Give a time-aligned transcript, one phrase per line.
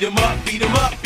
[0.00, 0.99] beat 'em up, beat 'em up.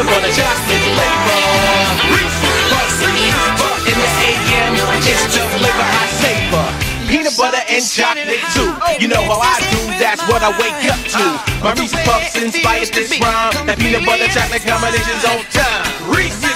[0.00, 1.40] looking for the chocolate flavor.
[2.16, 4.72] Reese's Puffs in the AM,
[5.04, 6.66] it's the flavor I savor.
[7.08, 8.70] Peanut butter and chocolate too.
[9.00, 11.24] You know how I do, that's what I wake up to.
[11.60, 13.52] My Reese's Puffs inspired this rhyme.
[13.66, 15.84] That peanut butter chocolate combination's on time.
[16.08, 16.49] Reese's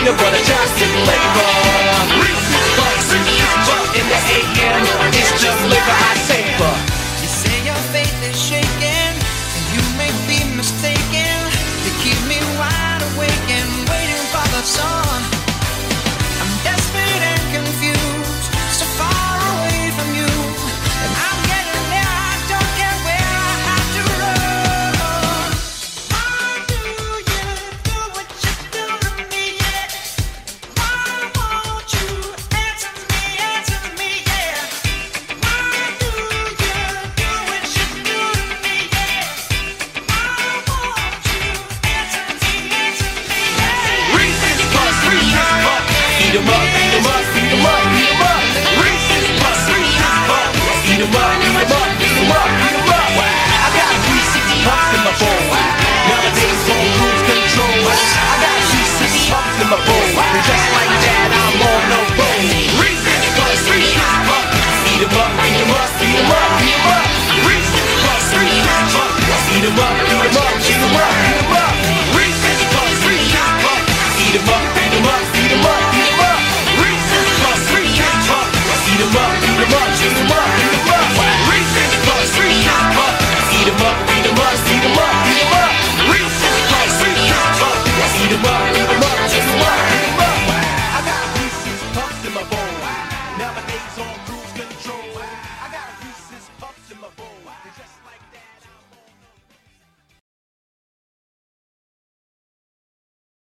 [0.00, 2.29] peanut butter chopstick flavor.
[46.32, 46.69] beat 'em up.